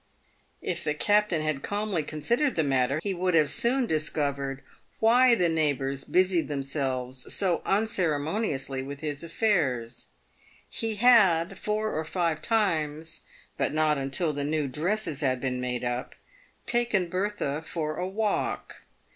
If 0.63 0.83
the 0.83 0.95
captain 0.95 1.43
had 1.43 1.61
calmly 1.61 2.01
considered 2.01 2.55
the 2.55 2.63
matter, 2.63 2.99
he 3.03 3.13
would 3.13 3.35
have 3.35 3.51
soon 3.51 3.85
discovered 3.85 4.63
why 4.99 5.35
the 5.35 5.47
neighbours 5.47 6.05
busied 6.05 6.47
themselves 6.47 7.31
so 7.31 7.61
unceremoniously 7.67 8.81
with 8.81 9.01
his 9.01 9.23
affairs. 9.23 10.07
He 10.67 10.95
had 10.95 11.59
four 11.59 11.91
or 11.93 12.03
five 12.03 12.41
times 12.41 13.21
(but 13.57 13.73
not 13.75 13.99
until 13.99 14.33
the 14.33 14.43
new 14.43 14.67
dresses 14.67 15.21
had 15.21 15.39
been 15.39 15.61
made 15.61 15.83
up) 15.83 16.15
taken 16.65 17.07
Bertha 17.07 17.61
for 17.63 17.97
a 17.97 18.07
walk. 18.07 18.77